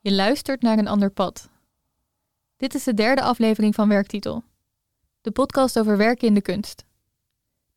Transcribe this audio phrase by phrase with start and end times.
[0.00, 1.48] Je luistert naar een ander pad.
[2.56, 4.44] Dit is de derde aflevering van Werktitel,
[5.20, 6.84] de podcast over werken in de kunst.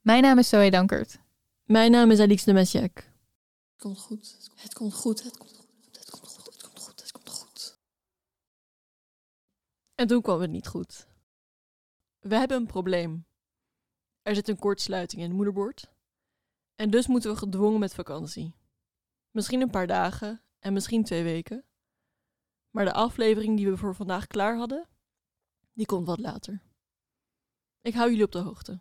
[0.02, 1.20] Mijn naam is Zoe Dankert.
[1.64, 2.96] Mijn naam is Alix de Messiac.
[2.96, 4.38] Het komt goed.
[4.56, 5.24] Het komt goed.
[5.24, 5.98] Het komt goed.
[5.98, 6.54] Het komt goed.
[6.54, 7.02] Het komt goed.
[7.02, 7.80] Het komt goed.
[9.96, 11.08] En toen kwam het niet goed.
[12.20, 13.26] We hebben een probleem.
[14.22, 15.91] Er zit een kortsluiting in het moederbord.
[16.76, 18.56] En dus moeten we gedwongen met vakantie.
[19.32, 21.66] Misschien een paar dagen en misschien twee weken.
[22.72, 24.88] Maar de aflevering die we voor vandaag klaar hadden,
[25.74, 26.62] die komt wat later.
[27.82, 28.80] Ik hou jullie op de hoogte.